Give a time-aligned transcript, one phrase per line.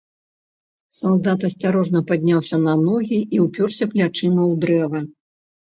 [0.99, 4.99] Салдат асцярожна падняўся на ногі і ўпёрся плячыма ў дрэва.